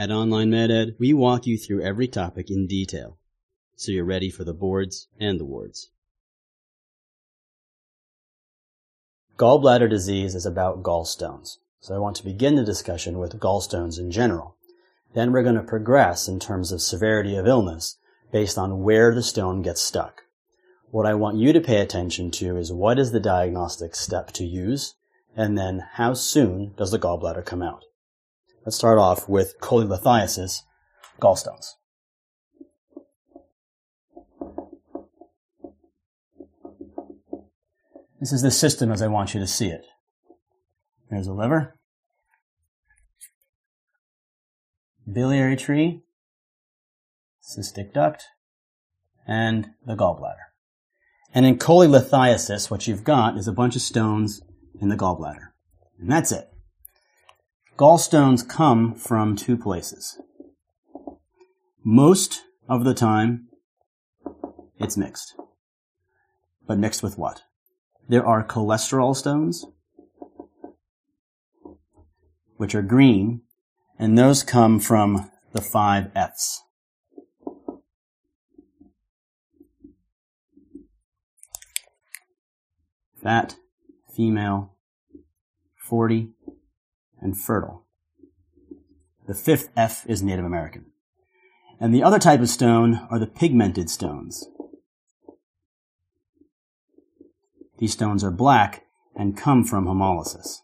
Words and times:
At 0.00 0.10
Online 0.10 0.50
MedEd, 0.50 0.94
we 0.98 1.12
walk 1.12 1.46
you 1.46 1.58
through 1.58 1.82
every 1.82 2.08
topic 2.08 2.50
in 2.50 2.66
detail, 2.66 3.18
so 3.76 3.92
you're 3.92 4.02
ready 4.02 4.30
for 4.30 4.44
the 4.44 4.54
boards 4.54 5.08
and 5.20 5.38
the 5.38 5.44
wards. 5.44 5.90
Gallbladder 9.36 9.90
disease 9.90 10.34
is 10.34 10.46
about 10.46 10.82
gallstones, 10.82 11.58
so 11.80 11.94
I 11.94 11.98
want 11.98 12.16
to 12.16 12.24
begin 12.24 12.54
the 12.54 12.64
discussion 12.64 13.18
with 13.18 13.38
gallstones 13.38 13.98
in 13.98 14.10
general. 14.10 14.56
Then 15.12 15.32
we're 15.32 15.42
going 15.42 15.56
to 15.56 15.62
progress 15.62 16.28
in 16.28 16.40
terms 16.40 16.72
of 16.72 16.80
severity 16.80 17.36
of 17.36 17.46
illness 17.46 17.98
based 18.32 18.56
on 18.56 18.82
where 18.82 19.14
the 19.14 19.22
stone 19.22 19.60
gets 19.60 19.82
stuck. 19.82 20.22
What 20.90 21.04
I 21.04 21.12
want 21.12 21.36
you 21.36 21.52
to 21.52 21.60
pay 21.60 21.82
attention 21.82 22.30
to 22.30 22.56
is 22.56 22.72
what 22.72 22.98
is 22.98 23.12
the 23.12 23.20
diagnostic 23.20 23.94
step 23.94 24.32
to 24.32 24.46
use, 24.46 24.94
and 25.36 25.58
then 25.58 25.84
how 25.96 26.14
soon 26.14 26.72
does 26.78 26.90
the 26.90 26.98
gallbladder 26.98 27.44
come 27.44 27.60
out. 27.60 27.84
Let's 28.64 28.76
start 28.76 28.98
off 28.98 29.26
with 29.28 29.58
cholelithiasis, 29.60 30.62
gallstones. 31.18 31.72
This 38.20 38.32
is 38.32 38.42
the 38.42 38.50
system 38.50 38.92
as 38.92 39.00
I 39.00 39.06
want 39.06 39.32
you 39.32 39.40
to 39.40 39.46
see 39.46 39.68
it. 39.68 39.86
There's 41.08 41.26
the 41.26 41.32
liver, 41.32 41.78
biliary 45.10 45.56
tree, 45.56 46.02
cystic 47.42 47.94
duct, 47.94 48.24
and 49.26 49.70
the 49.86 49.96
gallbladder. 49.96 50.50
And 51.32 51.46
in 51.46 51.56
cholelithiasis, 51.56 52.70
what 52.70 52.86
you've 52.86 53.04
got 53.04 53.38
is 53.38 53.48
a 53.48 53.52
bunch 53.52 53.74
of 53.74 53.82
stones 53.82 54.42
in 54.78 54.90
the 54.90 54.96
gallbladder. 54.96 55.48
And 55.98 56.12
that's 56.12 56.30
it. 56.30 56.49
Gallstones 57.80 58.46
come 58.46 58.94
from 58.94 59.36
two 59.36 59.56
places. 59.56 60.20
Most 61.82 62.42
of 62.68 62.84
the 62.84 62.92
time, 62.92 63.48
it's 64.78 64.98
mixed. 64.98 65.34
But 66.66 66.78
mixed 66.78 67.02
with 67.02 67.16
what? 67.16 67.40
There 68.06 68.26
are 68.26 68.46
cholesterol 68.46 69.16
stones, 69.16 69.64
which 72.58 72.74
are 72.74 72.82
green, 72.82 73.40
and 73.98 74.18
those 74.18 74.42
come 74.42 74.78
from 74.78 75.30
the 75.52 75.62
five 75.62 76.10
F's. 76.14 76.62
Fat, 83.22 83.56
female, 84.14 84.76
40, 85.88 86.34
and 87.20 87.38
fertile. 87.38 87.86
The 89.26 89.34
fifth 89.34 89.68
F 89.76 90.04
is 90.06 90.22
Native 90.22 90.44
American. 90.44 90.86
And 91.78 91.94
the 91.94 92.02
other 92.02 92.18
type 92.18 92.40
of 92.40 92.48
stone 92.48 93.06
are 93.10 93.18
the 93.18 93.26
pigmented 93.26 93.88
stones. 93.88 94.48
These 97.78 97.92
stones 97.92 98.22
are 98.22 98.30
black 98.30 98.84
and 99.14 99.36
come 99.36 99.64
from 99.64 99.86
hemolysis. 99.86 100.58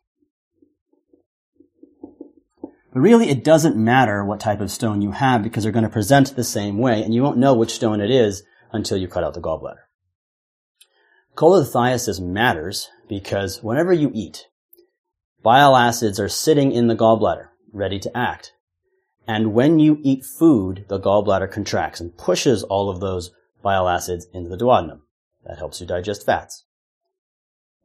But 2.92 3.00
really, 3.00 3.30
it 3.30 3.44
doesn't 3.44 3.76
matter 3.76 4.24
what 4.24 4.40
type 4.40 4.60
of 4.60 4.70
stone 4.70 5.02
you 5.02 5.12
have 5.12 5.42
because 5.42 5.62
they're 5.62 5.72
going 5.72 5.84
to 5.84 5.88
present 5.90 6.34
the 6.34 6.44
same 6.44 6.78
way, 6.78 7.02
and 7.02 7.14
you 7.14 7.22
won't 7.22 7.38
know 7.38 7.54
which 7.54 7.74
stone 7.74 8.00
it 8.00 8.10
is 8.10 8.42
until 8.72 8.96
you 8.96 9.08
cut 9.08 9.24
out 9.24 9.34
the 9.34 9.40
gallbladder. 9.40 9.84
Cholelithiasis 11.36 12.20
matters 12.20 12.88
because 13.08 13.62
whenever 13.62 13.92
you 13.92 14.10
eat, 14.14 14.46
bile 15.46 15.76
acids 15.76 16.18
are 16.18 16.28
sitting 16.28 16.72
in 16.72 16.88
the 16.88 16.96
gallbladder, 16.96 17.46
ready 17.72 18.00
to 18.00 18.16
act. 18.16 18.52
And 19.28 19.54
when 19.54 19.78
you 19.78 20.00
eat 20.02 20.24
food, 20.24 20.84
the 20.88 20.98
gallbladder 20.98 21.48
contracts 21.48 22.00
and 22.00 22.18
pushes 22.18 22.64
all 22.64 22.90
of 22.90 22.98
those 22.98 23.30
bile 23.62 23.88
acids 23.88 24.26
into 24.34 24.50
the 24.50 24.56
duodenum. 24.56 25.02
That 25.44 25.58
helps 25.58 25.80
you 25.80 25.86
digest 25.86 26.26
fats. 26.26 26.64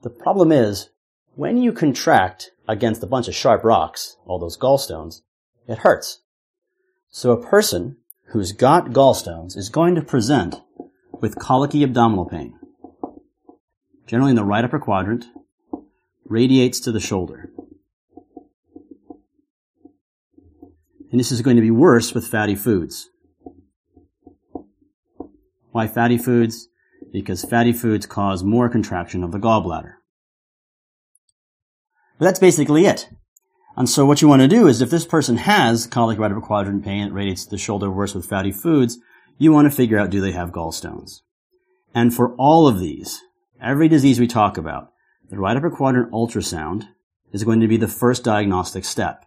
The 0.01 0.09
problem 0.09 0.51
is, 0.51 0.89
when 1.35 1.57
you 1.57 1.71
contract 1.71 2.49
against 2.67 3.03
a 3.03 3.07
bunch 3.07 3.27
of 3.27 3.35
sharp 3.35 3.63
rocks, 3.63 4.17
all 4.25 4.39
those 4.39 4.57
gallstones, 4.57 5.21
it 5.67 5.77
hurts. 5.77 6.23
So 7.11 7.29
a 7.29 7.47
person 7.47 7.97
who's 8.29 8.53
got 8.53 8.87
gallstones 8.87 9.55
is 9.55 9.69
going 9.69 9.93
to 9.93 10.01
present 10.01 10.55
with 11.21 11.37
colicky 11.37 11.83
abdominal 11.83 12.25
pain 12.25 12.55
generally 14.07 14.31
in 14.31 14.35
the 14.35 14.43
right 14.43 14.65
upper 14.65 14.79
quadrant, 14.79 15.25
radiates 16.31 16.79
to 16.79 16.91
the 16.91 16.99
shoulder. 16.99 17.51
And 21.11 21.19
this 21.19 21.31
is 21.31 21.41
going 21.41 21.57
to 21.57 21.61
be 21.61 21.71
worse 21.71 22.13
with 22.13 22.27
fatty 22.27 22.55
foods. 22.55 23.09
Why 25.71 25.87
fatty 25.87 26.17
foods? 26.17 26.69
Because 27.11 27.43
fatty 27.43 27.73
foods 27.73 28.05
cause 28.05 28.43
more 28.43 28.69
contraction 28.69 29.23
of 29.23 29.33
the 29.33 29.39
gallbladder. 29.39 29.95
But 32.17 32.25
that's 32.25 32.39
basically 32.39 32.85
it. 32.85 33.09
And 33.75 33.89
so 33.89 34.05
what 34.05 34.21
you 34.21 34.27
want 34.27 34.41
to 34.41 34.47
do 34.47 34.67
is 34.67 34.81
if 34.81 34.89
this 34.89 35.05
person 35.05 35.37
has 35.37 35.85
colic 35.85 36.17
right 36.17 36.31
upper 36.31 36.39
quadrant 36.39 36.85
pain, 36.85 37.07
it 37.07 37.13
radiates 37.13 37.43
to 37.45 37.49
the 37.49 37.57
shoulder 37.57 37.91
worse 37.91 38.15
with 38.15 38.29
fatty 38.29 38.51
foods, 38.51 38.99
you 39.37 39.51
want 39.51 39.69
to 39.69 39.75
figure 39.75 39.97
out 39.97 40.09
do 40.09 40.21
they 40.21 40.31
have 40.31 40.51
gallstones. 40.51 41.21
And 41.93 42.13
for 42.13 42.35
all 42.35 42.67
of 42.67 42.79
these, 42.79 43.21
every 43.61 43.89
disease 43.89 44.19
we 44.19 44.27
talk 44.27 44.57
about, 44.57 44.90
the 45.31 45.39
right 45.39 45.55
upper 45.55 45.69
quadrant 45.69 46.11
ultrasound 46.11 46.89
is 47.31 47.45
going 47.45 47.61
to 47.61 47.67
be 47.67 47.77
the 47.77 47.87
first 47.87 48.25
diagnostic 48.25 48.83
step. 48.83 49.25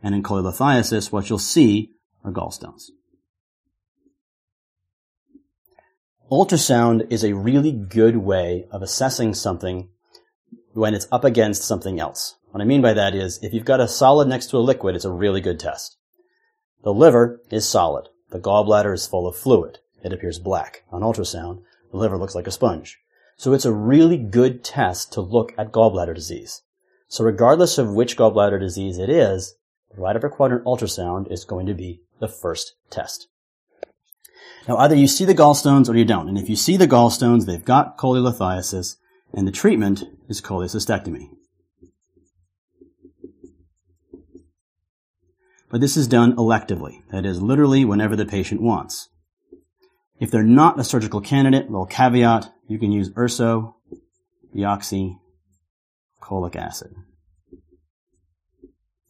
And 0.00 0.14
in 0.14 0.22
cholelithiasis, 0.22 1.10
what 1.10 1.28
you'll 1.28 1.40
see 1.40 1.90
are 2.22 2.30
gallstones. 2.30 2.90
Ultrasound 6.30 7.10
is 7.10 7.24
a 7.24 7.34
really 7.34 7.72
good 7.72 8.18
way 8.18 8.66
of 8.70 8.80
assessing 8.80 9.34
something 9.34 9.88
when 10.72 10.94
it's 10.94 11.08
up 11.10 11.24
against 11.24 11.64
something 11.64 11.98
else. 11.98 12.36
What 12.52 12.60
I 12.60 12.64
mean 12.64 12.80
by 12.80 12.92
that 12.92 13.16
is, 13.16 13.40
if 13.42 13.52
you've 13.52 13.64
got 13.64 13.80
a 13.80 13.88
solid 13.88 14.28
next 14.28 14.46
to 14.50 14.56
a 14.56 14.58
liquid, 14.58 14.94
it's 14.94 15.04
a 15.04 15.10
really 15.10 15.40
good 15.40 15.58
test. 15.58 15.96
The 16.84 16.94
liver 16.94 17.40
is 17.50 17.68
solid. 17.68 18.08
The 18.30 18.38
gallbladder 18.38 18.94
is 18.94 19.08
full 19.08 19.26
of 19.26 19.36
fluid. 19.36 19.78
It 20.04 20.12
appears 20.12 20.38
black. 20.38 20.84
On 20.92 21.02
ultrasound, 21.02 21.62
the 21.90 21.96
liver 21.96 22.16
looks 22.16 22.36
like 22.36 22.46
a 22.46 22.52
sponge. 22.52 23.00
So 23.36 23.52
it's 23.52 23.64
a 23.64 23.72
really 23.72 24.16
good 24.16 24.64
test 24.64 25.12
to 25.12 25.20
look 25.20 25.52
at 25.58 25.72
gallbladder 25.72 26.14
disease. 26.14 26.62
So 27.08 27.24
regardless 27.24 27.78
of 27.78 27.92
which 27.92 28.16
gallbladder 28.16 28.60
disease 28.60 28.98
it 28.98 29.10
is, 29.10 29.54
the 29.94 30.00
right 30.00 30.16
upper 30.16 30.28
quadrant 30.28 30.64
ultrasound 30.64 31.30
is 31.30 31.44
going 31.44 31.66
to 31.66 31.74
be 31.74 32.00
the 32.20 32.28
first 32.28 32.74
test. 32.90 33.28
Now 34.66 34.76
either 34.78 34.94
you 34.94 35.06
see 35.06 35.24
the 35.24 35.34
gallstones 35.34 35.88
or 35.88 35.96
you 35.96 36.04
don't. 36.04 36.28
And 36.28 36.38
if 36.38 36.48
you 36.48 36.56
see 36.56 36.76
the 36.76 36.88
gallstones, 36.88 37.46
they've 37.46 37.64
got 37.64 37.98
cholelithiasis, 37.98 38.96
and 39.32 39.46
the 39.46 39.52
treatment 39.52 40.04
is 40.28 40.40
cholecystectomy. 40.40 41.28
But 45.70 45.80
this 45.80 45.96
is 45.96 46.06
done 46.06 46.36
electively. 46.36 47.02
That 47.10 47.26
is 47.26 47.42
literally 47.42 47.84
whenever 47.84 48.14
the 48.14 48.26
patient 48.26 48.62
wants. 48.62 49.08
If 50.20 50.30
they're 50.30 50.42
not 50.42 50.78
a 50.78 50.84
surgical 50.84 51.20
candidate, 51.20 51.70
little 51.70 51.86
caveat, 51.86 52.52
you 52.68 52.78
can 52.78 52.92
use 52.92 53.10
urso, 53.16 53.76
deoxycholic 54.54 55.18
acid. 56.56 56.94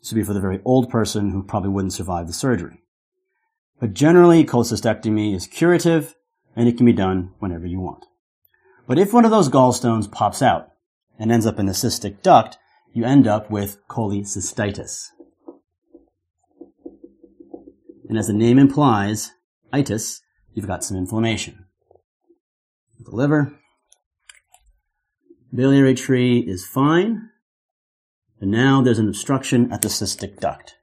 This 0.00 0.12
would 0.12 0.16
be 0.16 0.24
for 0.24 0.34
the 0.34 0.40
very 0.40 0.60
old 0.64 0.90
person 0.90 1.30
who 1.30 1.42
probably 1.42 1.70
wouldn't 1.70 1.92
survive 1.92 2.26
the 2.26 2.32
surgery. 2.32 2.82
But 3.80 3.94
generally, 3.94 4.44
cholecystectomy 4.44 5.34
is 5.34 5.46
curative 5.46 6.14
and 6.56 6.68
it 6.68 6.76
can 6.76 6.86
be 6.86 6.92
done 6.92 7.32
whenever 7.38 7.66
you 7.66 7.80
want. 7.80 8.06
But 8.86 8.98
if 8.98 9.12
one 9.12 9.24
of 9.24 9.30
those 9.30 9.48
gallstones 9.48 10.10
pops 10.10 10.42
out 10.42 10.68
and 11.18 11.32
ends 11.32 11.46
up 11.46 11.58
in 11.58 11.66
the 11.66 11.72
cystic 11.72 12.22
duct, 12.22 12.58
you 12.92 13.04
end 13.04 13.26
up 13.26 13.50
with 13.50 13.78
cholecystitis. 13.88 15.08
And 18.08 18.18
as 18.18 18.26
the 18.26 18.32
name 18.32 18.58
implies, 18.58 19.32
itis, 19.72 20.20
you've 20.54 20.66
got 20.66 20.84
some 20.84 20.96
inflammation 20.96 21.66
the 23.00 23.14
liver. 23.14 23.52
Biliary 25.52 25.94
tree 25.94 26.38
is 26.38 26.66
fine. 26.66 27.30
And 28.40 28.50
now 28.50 28.82
there's 28.82 28.98
an 28.98 29.08
obstruction 29.08 29.72
at 29.72 29.82
the 29.82 29.88
cystic 29.88 30.40
duct. 30.40 30.76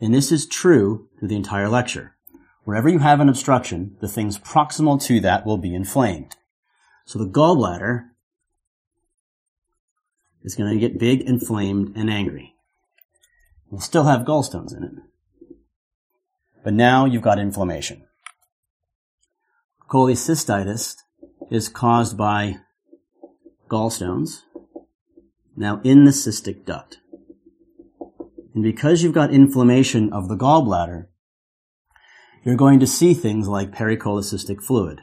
And 0.00 0.14
this 0.14 0.30
is 0.30 0.46
true 0.46 1.08
through 1.18 1.28
the 1.28 1.36
entire 1.36 1.68
lecture. 1.68 2.16
Wherever 2.64 2.88
you 2.88 2.98
have 2.98 3.20
an 3.20 3.28
obstruction, 3.28 3.96
the 4.00 4.08
things 4.08 4.38
proximal 4.38 5.02
to 5.04 5.20
that 5.20 5.46
will 5.46 5.58
be 5.58 5.74
inflamed. 5.74 6.36
So 7.06 7.18
the 7.18 7.28
gallbladder 7.28 8.04
is 10.42 10.54
going 10.54 10.72
to 10.72 10.78
get 10.78 10.98
big, 10.98 11.22
inflamed, 11.22 11.96
and 11.96 12.10
angry. 12.10 12.54
We'll 13.70 13.80
still 13.80 14.04
have 14.04 14.26
gallstones 14.26 14.76
in 14.76 14.84
it. 14.84 14.92
But 16.62 16.74
now 16.74 17.06
you've 17.06 17.22
got 17.22 17.38
inflammation. 17.38 18.06
Cholecystitis 19.90 20.94
is 21.50 21.68
caused 21.68 22.16
by 22.16 22.58
gallstones, 23.68 24.42
now 25.56 25.80
in 25.82 26.04
the 26.04 26.12
cystic 26.12 26.64
duct. 26.64 26.98
And 28.54 28.62
because 28.62 29.02
you've 29.02 29.12
got 29.12 29.32
inflammation 29.32 30.12
of 30.12 30.28
the 30.28 30.36
gallbladder, 30.36 31.06
you're 32.44 32.54
going 32.54 32.78
to 32.78 32.86
see 32.86 33.14
things 33.14 33.48
like 33.48 33.72
pericholecystic 33.72 34.62
fluid. 34.62 35.00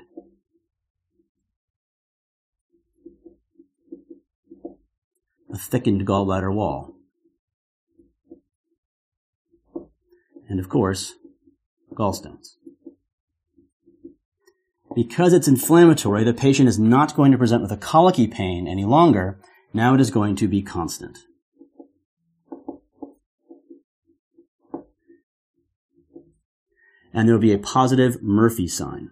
A 5.53 5.57
thickened 5.57 6.07
gallbladder 6.07 6.53
wall. 6.53 6.95
And 10.47 10.61
of 10.61 10.69
course, 10.69 11.15
gallstones. 11.93 12.56
Because 14.97 15.31
it's 15.31 15.47
inflammatory, 15.47 16.23
the 16.23 16.33
patient 16.33 16.67
is 16.67 16.79
not 16.79 17.15
going 17.15 17.31
to 17.31 17.37
present 17.37 17.61
with 17.61 17.71
a 17.71 17.77
colicky 17.77 18.25
pain 18.25 18.67
any 18.67 18.83
longer. 18.83 19.39
Now 19.71 19.93
it 19.93 20.01
is 20.01 20.09
going 20.09 20.35
to 20.37 20.47
be 20.47 20.63
constant. 20.63 21.19
And 27.13 27.27
there 27.27 27.35
will 27.35 27.39
be 27.39 27.53
a 27.53 27.59
positive 27.59 28.23
Murphy 28.23 28.67
sign. 28.67 29.11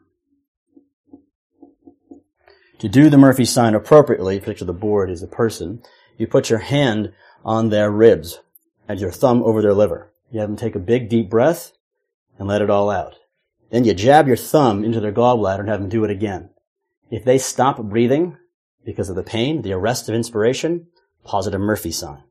To 2.80 2.90
do 2.90 3.12
the 3.12 3.20
Murphy 3.20 3.46
sign 3.46 3.76
appropriately, 3.76 4.40
picture 4.40 4.66
the 4.66 4.74
board 4.74 5.12
is 5.12 5.22
a 5.22 5.28
person, 5.28 5.84
you 6.18 6.26
put 6.26 6.50
your 6.50 6.60
hand 6.66 7.14
on 7.44 7.70
their 7.70 7.92
ribs 7.92 8.40
and 8.88 9.00
your 9.00 9.12
thumb 9.12 9.44
over 9.44 9.62
their 9.62 9.76
liver. 9.76 10.12
You 10.32 10.40
have 10.40 10.50
them 10.50 10.58
take 10.58 10.74
a 10.74 10.80
big 10.80 11.10
deep 11.10 11.30
breath 11.30 11.74
and 12.40 12.48
let 12.48 12.64
it 12.64 12.72
all 12.72 12.90
out. 12.90 13.18
Then 13.72 13.84
you 13.84 13.94
jab 13.94 14.28
your 14.28 14.38
thumb 14.38 14.84
into 14.84 15.00
their 15.00 15.12
gallbladder 15.12 15.62
and 15.62 15.70
have 15.70 15.82
them 15.82 15.90
do 15.90 16.04
it 16.04 16.12
again. 16.12 16.50
If 17.10 17.24
they 17.24 17.38
stop 17.38 17.82
breathing 17.82 18.38
because 18.86 19.10
of 19.10 19.16
the 19.16 19.24
pain, 19.24 19.62
the 19.62 19.74
arrest 19.74 20.08
of 20.10 20.16
inspiration, 20.16 20.88
positive 21.24 21.60
Murphy 21.60 21.92
sign. 21.92 22.24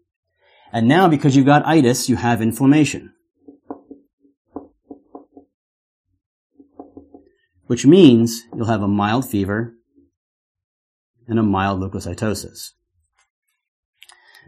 And 0.72 0.88
now 0.88 1.08
because 1.08 1.36
you've 1.36 1.46
got 1.46 1.66
itis, 1.66 2.08
you 2.08 2.16
have 2.16 2.42
inflammation. 2.42 3.12
Which 7.66 7.86
means 7.86 8.42
you'll 8.54 8.66
have 8.66 8.82
a 8.82 8.88
mild 8.88 9.28
fever 9.28 9.75
and 11.26 11.38
a 11.38 11.42
mild 11.42 11.81
leukocytosis. 11.81 12.70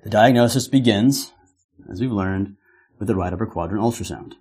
The 0.04 0.10
diagnosis 0.10 0.68
begins, 0.68 1.32
as 1.90 2.00
we've 2.00 2.12
learned, 2.12 2.56
with 2.98 3.08
the 3.08 3.16
right 3.16 3.32
upper 3.32 3.46
quadrant 3.46 3.82
ultrasound. 3.82 4.34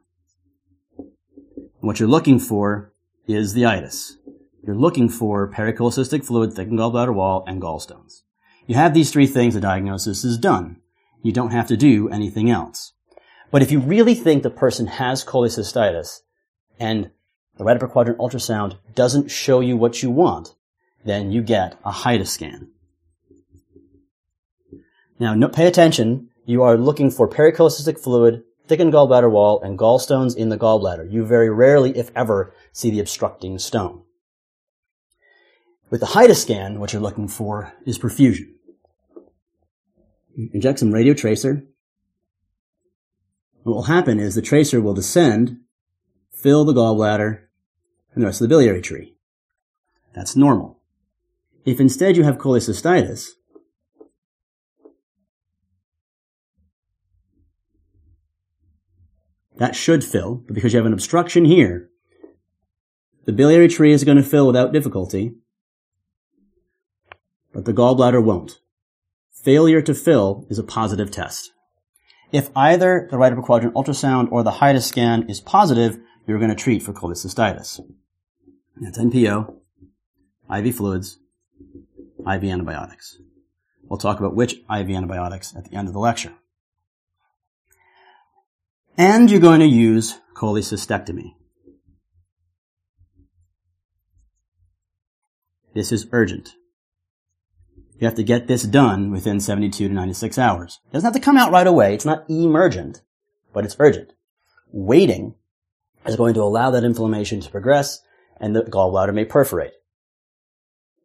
What 1.86 2.00
you're 2.00 2.10
looking 2.10 2.40
for 2.40 2.92
is 3.28 3.54
the 3.54 3.68
itis. 3.68 4.18
You're 4.66 4.76
looking 4.76 5.08
for 5.08 5.48
pericholecystic 5.52 6.26
fluid, 6.26 6.52
thickened 6.52 6.80
gallbladder 6.80 7.14
wall, 7.14 7.44
and 7.46 7.62
gallstones. 7.62 8.24
You 8.66 8.74
have 8.74 8.96
these 8.96 9.12
three 9.12 9.28
things, 9.28 9.54
the 9.54 9.62
diagnosis 9.62 10.24
is 10.24 10.40
done. 10.40 10.78
You 11.22 11.32
don't 11.32 11.52
have 11.52 11.68
to 11.68 11.78
do 11.78 12.10
anything 12.10 12.50
else. 12.50 12.94
But 13.52 13.62
if 13.62 13.72
you 13.72 13.80
really 13.80 14.16
think 14.16 14.42
the 14.42 14.50
person 14.50 14.88
has 14.88 15.24
cholecystitis 15.24 16.22
and 16.80 17.12
the 17.58 17.64
right 17.64 17.78
upper 17.78 17.88
quadrant 17.88 18.18
ultrasound 18.18 18.80
doesn't 18.96 19.30
show 19.30 19.60
you 19.60 19.78
what 19.78 20.02
you 20.02 20.10
want, 20.10 20.56
then 21.06 21.32
you 21.32 21.44
get 21.44 21.78
a 21.86 21.92
HIDA 21.92 22.26
scan. 22.26 22.72
Now, 25.20 25.36
no, 25.36 25.50
pay 25.50 25.68
attention. 25.68 26.30
You 26.48 26.64
are 26.64 26.78
looking 26.78 27.12
for 27.12 27.30
pericholecystic 27.30 28.00
fluid, 28.00 28.42
thickened 28.68 28.94
gallbladder 28.94 29.30
wall, 29.30 29.62
and 29.62 29.78
gallstones 29.78 30.36
in 30.36 30.50
the 30.50 30.58
gallbladder. 30.58 31.12
You 31.12 31.26
very 31.26 31.50
rarely, 31.50 31.98
if 31.98 32.12
ever, 32.16 32.54
see 32.72 32.90
the 32.90 33.00
obstructing 33.00 33.60
stone. 33.60 34.04
With 35.90 36.02
the 36.02 36.08
HIDA 36.08 36.36
scan, 36.36 36.80
what 36.80 36.94
you're 36.94 37.02
looking 37.02 37.28
for 37.28 37.74
is 37.86 38.00
perfusion. 38.00 38.54
inject 40.54 40.80
some 40.80 40.92
radiotracer. 40.92 41.66
What 43.64 43.74
will 43.74 43.84
happen 43.84 44.20
is 44.20 44.36
the 44.36 44.42
tracer 44.42 44.82
will 44.82 44.94
descend, 44.94 45.60
fill 46.32 46.66
the 46.66 46.74
gallbladder, 46.74 47.42
and 48.14 48.24
the 48.24 48.28
rest 48.28 48.42
of 48.42 48.46
the 48.46 48.54
biliary 48.54 48.82
tree. 48.82 49.16
That's 50.14 50.36
normal. 50.36 50.80
If 51.66 51.80
instead 51.80 52.16
you 52.16 52.24
have 52.24 52.38
cholecystitis, 52.38 53.30
That 59.58 59.76
should 59.76 60.04
fill, 60.04 60.44
but 60.46 60.54
because 60.54 60.74
you 60.74 60.78
have 60.78 60.86
an 60.86 60.94
obstruction 60.94 61.46
here, 61.46 61.90
the 63.26 63.34
biliary 63.34 63.68
tree 63.68 63.92
is 63.92 64.04
going 64.04 64.18
to 64.18 64.24
fill 64.24 64.48
without 64.48 64.74
difficulty, 64.74 65.36
but 67.54 67.66
the 67.66 67.74
gallbladder 67.74 68.24
won't. 68.24 68.60
Failure 69.32 69.82
to 69.82 69.94
fill 69.94 70.46
is 70.50 70.60
a 70.60 70.64
positive 70.64 71.10
test. 71.10 71.52
If 72.32 72.50
either 72.56 73.08
the 73.10 73.18
right 73.18 73.32
upper 73.32 73.42
quadrant 73.42 73.76
ultrasound 73.76 74.32
or 74.32 74.44
the 74.44 74.52
HIDA 74.52 74.82
scan 74.82 75.30
is 75.30 75.40
positive, 75.40 75.98
you're 76.28 76.40
going 76.40 76.50
to 76.50 76.56
treat 76.56 76.84
for 76.84 76.92
cholecystitis. 76.92 77.80
That's 78.78 78.98
NPO, 78.98 79.56
IV 80.54 80.76
fluids, 80.76 81.20
IV 82.20 82.44
antibiotics. 82.44 83.20
We'll 83.84 84.00
talk 84.00 84.20
about 84.20 84.36
which 84.36 84.56
IV 84.70 84.90
antibiotics 84.90 85.56
at 85.56 85.66
the 85.70 85.76
end 85.78 85.88
of 85.88 85.94
the 85.94 86.00
lecture. 86.00 86.34
And 88.98 89.30
you're 89.30 89.42
going 89.42 89.60
to 89.60 89.66
use 89.66 90.20
cholecystectomy. 90.36 91.34
This 95.74 95.92
is 95.92 96.08
urgent. 96.14 96.56
You 98.00 98.08
have 98.08 98.16
to 98.16 98.24
get 98.24 98.48
this 98.48 98.64
done 98.64 99.12
within 99.12 99.42
72 99.42 99.90
to 99.90 99.94
96 99.94 100.38
hours. 100.38 100.80
It 100.86 100.94
doesn't 100.94 101.08
have 101.08 101.14
to 101.14 101.20
come 101.20 101.36
out 101.36 101.52
right 101.52 101.68
away. 101.68 101.94
It's 101.94 102.06
not 102.06 102.30
emergent, 102.30 103.02
but 103.52 103.66
it's 103.66 103.76
urgent. 103.80 104.14
Waiting 104.72 105.36
is 106.06 106.16
going 106.16 106.34
to 106.36 106.42
allow 106.42 106.72
that 106.72 106.86
inflammation 106.86 107.42
to 107.42 107.52
progress 107.52 108.00
and 108.40 108.56
the 108.56 108.64
gallbladder 108.64 109.14
may 109.14 109.26
perforate. 109.26 109.74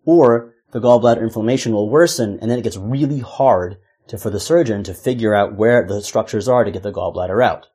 Or 0.04 0.54
the 0.70 0.81
gallbladder 0.81 1.22
inflammation 1.22 1.72
will 1.72 1.90
worsen 1.90 2.38
and 2.40 2.48
then 2.48 2.58
it 2.60 2.62
gets 2.62 2.76
really 2.76 3.19
hard 3.19 3.78
to, 4.06 4.16
for 4.16 4.31
the 4.31 4.38
surgeon 4.38 4.84
to 4.84 4.94
figure 4.94 5.34
out 5.34 5.56
where 5.56 5.84
the 5.84 6.02
structures 6.02 6.48
are 6.48 6.62
to 6.62 6.70
get 6.70 6.84
the 6.84 6.92
gallbladder 6.92 7.44
out. 7.44 7.66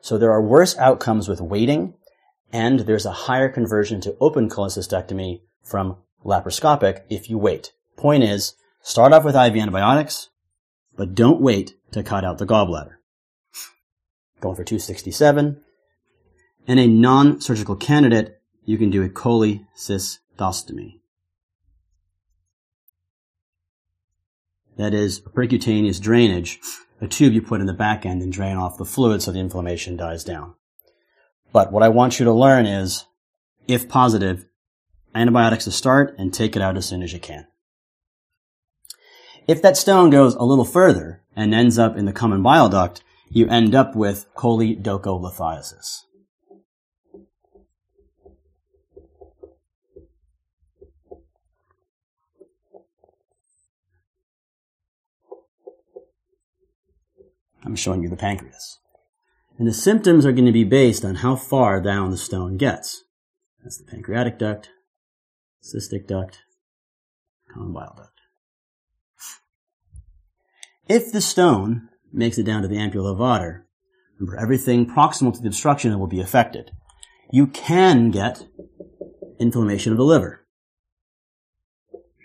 So 0.00 0.18
there 0.18 0.32
are 0.32 0.42
worse 0.42 0.76
outcomes 0.78 1.28
with 1.28 1.40
waiting, 1.40 1.94
and 2.52 2.80
there's 2.80 3.06
a 3.06 3.12
higher 3.12 3.48
conversion 3.48 4.00
to 4.02 4.16
open 4.20 4.48
cholecystectomy 4.48 5.42
from 5.62 5.96
laparoscopic 6.24 7.02
if 7.08 7.28
you 7.28 7.38
wait. 7.38 7.72
Point 7.96 8.24
is, 8.24 8.54
start 8.80 9.12
off 9.12 9.24
with 9.24 9.34
IV 9.34 9.56
antibiotics, 9.56 10.28
but 10.96 11.14
don't 11.14 11.40
wait 11.40 11.74
to 11.92 12.02
cut 12.02 12.24
out 12.24 12.38
the 12.38 12.46
gallbladder. 12.46 12.94
Going 14.40 14.56
for 14.56 14.64
267. 14.64 15.60
And 16.66 16.80
a 16.80 16.86
non-surgical 16.86 17.76
candidate, 17.76 18.40
you 18.64 18.78
can 18.78 18.90
do 18.90 19.02
a 19.02 19.08
cholecystostomy. 19.08 21.00
That 24.76 24.94
is 24.94 25.20
percutaneous 25.20 26.00
drainage 26.00 26.60
a 27.00 27.06
tube 27.06 27.32
you 27.32 27.42
put 27.42 27.60
in 27.60 27.66
the 27.66 27.72
back 27.72 28.04
end 28.04 28.22
and 28.22 28.32
drain 28.32 28.56
off 28.56 28.78
the 28.78 28.84
fluid 28.84 29.22
so 29.22 29.32
the 29.32 29.38
inflammation 29.38 29.96
dies 29.96 30.24
down. 30.24 30.54
But 31.52 31.72
what 31.72 31.82
I 31.82 31.88
want 31.88 32.18
you 32.18 32.24
to 32.24 32.32
learn 32.32 32.66
is, 32.66 33.04
if 33.66 33.88
positive, 33.88 34.46
antibiotics 35.14 35.64
to 35.64 35.70
start 35.70 36.14
and 36.18 36.32
take 36.32 36.56
it 36.56 36.62
out 36.62 36.76
as 36.76 36.86
soon 36.86 37.02
as 37.02 37.12
you 37.12 37.20
can. 37.20 37.46
If 39.46 39.62
that 39.62 39.76
stone 39.76 40.10
goes 40.10 40.34
a 40.34 40.44
little 40.44 40.64
further 40.64 41.22
and 41.34 41.54
ends 41.54 41.78
up 41.78 41.96
in 41.96 42.04
the 42.04 42.12
common 42.12 42.42
bile 42.42 42.68
duct, 42.68 43.02
you 43.30 43.48
end 43.48 43.74
up 43.74 43.96
with 43.96 44.26
choledocholithiasis. 44.34 46.02
I'm 57.68 57.76
showing 57.76 58.02
you 58.02 58.08
the 58.08 58.16
pancreas. 58.16 58.78
And 59.58 59.68
the 59.68 59.74
symptoms 59.74 60.24
are 60.24 60.32
going 60.32 60.46
to 60.46 60.52
be 60.52 60.64
based 60.64 61.04
on 61.04 61.16
how 61.16 61.36
far 61.36 61.82
down 61.82 62.10
the 62.10 62.16
stone 62.16 62.56
gets. 62.56 63.04
That's 63.62 63.76
the 63.76 63.84
pancreatic 63.84 64.38
duct, 64.38 64.70
cystic 65.62 66.06
duct, 66.06 66.38
common 67.52 67.74
bile 67.74 67.94
duct. 67.94 68.12
If 70.88 71.12
the 71.12 71.20
stone 71.20 71.90
makes 72.10 72.38
it 72.38 72.44
down 72.44 72.62
to 72.62 72.68
the 72.68 72.76
ampulla 72.76 73.12
of 73.12 73.18
Vater, 73.18 73.66
remember 74.18 74.40
everything 74.40 74.86
proximal 74.86 75.34
to 75.34 75.42
the 75.42 75.48
obstruction 75.48 75.98
will 75.98 76.06
be 76.06 76.20
affected. 76.20 76.70
You 77.30 77.48
can 77.48 78.10
get 78.10 78.46
inflammation 79.38 79.92
of 79.92 79.98
the 79.98 80.04
liver. 80.04 80.46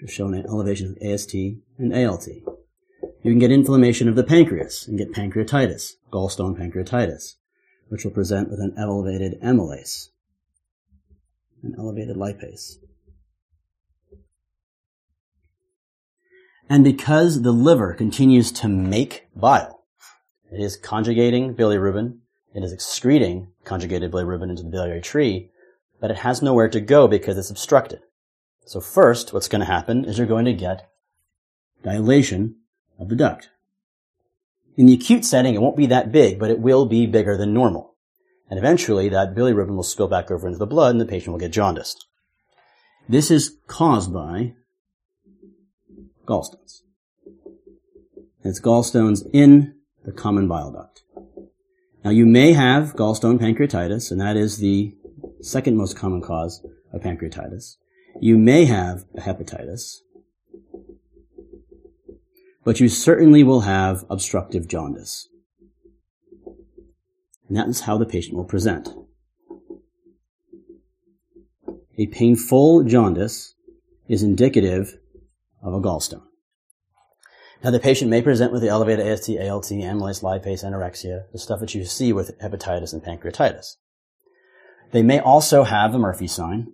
Shown 0.06 0.36
at 0.36 0.46
elevations 0.46 0.92
of 0.92 0.98
AST 1.02 1.34
and 1.78 1.94
ALT. 1.94 2.28
You 3.24 3.32
can 3.32 3.40
get 3.40 3.52
inflammation 3.52 4.10
of 4.10 4.16
the 4.16 4.24
pancreas 4.24 4.86
and 4.86 4.98
get 4.98 5.14
pancreatitis, 5.14 5.94
gallstone 6.12 6.58
pancreatitis, 6.60 7.36
which 7.88 8.04
will 8.04 8.12
present 8.12 8.50
with 8.50 8.60
an 8.60 8.76
elevated 8.78 9.40
amylase, 9.42 10.10
an 11.64 11.74
elevated 11.78 12.18
lipase. 12.18 12.74
And 16.70 16.84
because 16.84 17.44
the 17.44 17.54
liver 17.54 17.94
continues 17.94 18.52
to 18.54 18.68
make 18.68 19.28
bile, 19.36 19.86
It 20.52 20.60
is 20.62 20.78
conjugating 20.78 21.56
bilirubin. 21.56 22.20
It 22.54 22.64
is 22.64 22.72
excreting 22.72 23.48
conjugated 23.64 24.12
bilirubin 24.12 24.52
into 24.52 24.64
the 24.64 24.70
biliary 24.70 25.02
tree, 25.02 25.50
but 26.00 26.12
it 26.12 26.18
has 26.18 26.44
nowhere 26.44 26.70
to 26.70 26.80
go 26.80 27.08
because 27.08 27.40
it's 27.40 27.50
obstructed. 27.50 28.02
So 28.66 28.80
first, 28.80 29.34
what's 29.34 29.48
going 29.48 29.62
to 29.62 29.66
happen 29.66 30.06
is 30.06 30.18
you're 30.18 30.28
going 30.28 30.46
to 30.46 30.54
get 30.54 30.90
dilation 31.84 32.58
of 33.04 33.10
the 33.10 33.16
duct. 33.16 33.50
In 34.76 34.88
the 34.88 34.94
acute 34.94 35.24
setting, 35.24 35.54
it 35.54 35.62
won't 35.62 35.78
be 35.78 35.86
that 35.88 36.12
big, 36.12 36.40
but 36.40 36.50
it 36.50 36.60
will 36.60 36.86
be 36.86 37.06
bigger 37.06 37.38
than 37.38 37.54
normal. 37.54 37.96
And 38.50 38.58
eventually, 38.58 39.10
that 39.10 39.36
bilirubin 39.36 39.76
will 39.76 39.84
spill 39.84 40.08
back 40.08 40.32
over 40.32 40.48
into 40.48 40.60
the 40.60 40.66
blood 40.66 40.92
and 40.92 41.02
the 41.02 41.06
patient 41.06 41.32
will 41.32 41.40
get 41.40 41.52
jaundiced. 41.52 42.08
This 43.08 43.30
is 43.30 43.58
caused 43.68 44.14
by 44.14 44.54
gallstones. 46.26 46.82
It's 48.44 48.60
gallstones 48.60 49.28
in 49.34 49.76
the 50.06 50.12
common 50.12 50.48
bile 50.48 50.72
duct. 50.72 51.04
Now 52.04 52.12
you 52.12 52.26
may 52.26 52.54
have 52.54 52.96
gallstone 52.96 53.40
pancreatitis, 53.40 54.12
and 54.12 54.20
that 54.20 54.36
is 54.36 54.58
the 54.58 54.96
second 55.42 55.78
most 55.78 55.96
common 55.96 56.22
cause 56.22 56.66
of 56.92 57.02
pancreatitis. 57.02 57.78
You 58.20 58.38
may 58.38 58.66
have 58.66 59.06
hepatitis, 59.18 60.00
but 62.64 62.80
you 62.80 62.88
certainly 62.88 63.44
will 63.44 63.62
have 63.62 64.06
obstructive 64.10 64.68
jaundice. 64.68 65.28
And 67.48 67.58
that 67.58 67.68
is 67.68 67.82
how 67.82 67.98
the 67.98 68.06
patient 68.06 68.36
will 68.36 68.46
present. 68.46 68.90
A 71.98 72.08
painful 72.08 72.84
jaundice 72.84 73.54
is 74.08 74.24
indicative 74.24 74.98
of 75.62 75.74
a 75.74 75.80
gallstone. 75.80 76.24
Now, 77.64 77.72
the 77.72 77.80
patient 77.80 78.10
may 78.10 78.22
present 78.22 78.52
with 78.52 78.62
the 78.62 78.68
elevated 78.68 79.08
AST, 79.08 79.30
ALT, 79.30 79.66
amylase, 79.66 80.22
lipase, 80.22 80.66
anorexia, 80.66 81.32
the 81.32 81.40
stuff 81.40 81.62
that 81.62 81.74
you 81.74 81.86
see 81.86 82.12
with 82.12 82.38
hepatitis 82.40 82.92
and 82.92 83.02
pancreatitis. 83.02 83.76
They 84.92 85.02
may 85.02 85.20
also 85.20 85.64
have 85.64 85.96
a 85.96 86.00
Murphy 86.00 86.28
sign. 86.28 86.74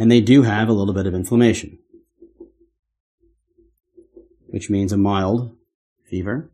And 0.00 0.10
they 0.10 0.22
do 0.22 0.44
have 0.44 0.70
a 0.70 0.72
little 0.72 0.94
bit 0.94 1.04
of 1.04 1.14
inflammation, 1.14 1.78
which 4.46 4.70
means 4.70 4.92
a 4.92 4.96
mild 4.96 5.54
fever 6.08 6.50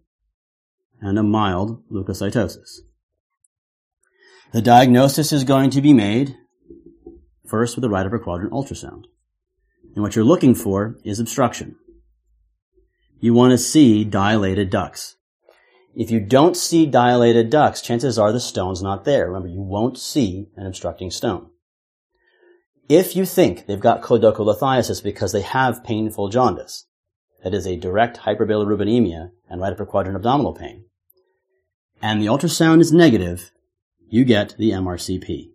and 1.01 1.17
a 1.17 1.23
mild 1.23 1.81
leukocytosis. 1.89 2.81
The 4.53 4.61
diagnosis 4.61 5.33
is 5.33 5.45
going 5.45 5.71
to 5.71 5.81
be 5.81 5.93
made 5.93 6.35
first 7.47 7.77
with 7.77 7.85
a 7.85 7.89
right 7.89 8.05
upper 8.05 8.19
quadrant 8.19 8.53
ultrasound. 8.53 9.05
And 9.95 10.03
what 10.03 10.17
you're 10.17 10.25
looking 10.25 10.57
for 10.57 10.99
is 11.05 11.21
obstruction. 11.21 11.77
You 13.21 13.33
want 13.33 13.53
to 13.53 13.59
see 13.59 14.03
dilated 14.03 14.71
ducts. 14.71 15.19
If 15.95 16.11
you 16.11 16.19
don't 16.19 16.57
see 16.57 16.85
dilated 16.85 17.51
ducts, 17.51 17.81
chances 17.81 18.19
are 18.19 18.33
the 18.33 18.41
stone's 18.41 18.83
not 18.83 19.05
there. 19.05 19.29
Remember, 19.29 19.47
you 19.47 19.61
won't 19.61 19.99
see 19.99 20.49
an 20.57 20.67
obstructing 20.67 21.13
stone. 21.13 21.51
If 22.89 23.17
you 23.17 23.25
think 23.25 23.67
they've 23.67 23.81
got 23.81 24.03
choledocholithiasis 24.03 25.03
because 25.03 25.33
they 25.33 25.43
have 25.43 25.83
painful 25.83 26.29
jaundice, 26.29 26.87
that 27.43 27.53
is 27.53 27.67
a 27.67 27.77
direct 27.77 28.19
hyperbilirubinemia 28.19 29.31
and 29.51 29.61
right 29.61 29.73
upper 29.73 29.87
quadrant 29.87 30.17
abdominal 30.17 30.53
pain, 30.53 30.85
and 32.01 32.23
the 32.23 32.27
ultrasound 32.27 32.81
is 32.81 32.93
negative, 32.93 33.51
you 34.09 34.25
get 34.25 34.55
the 34.57 34.71
MRCP. 34.71 35.51